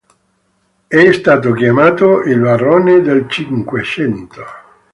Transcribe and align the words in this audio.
È 0.87 1.11
stato 1.11 1.51
chiamato 1.53 2.21
il 2.23 2.39
"Varrone 2.39 3.01
del 3.01 3.29
Cinquecento". 3.29 4.41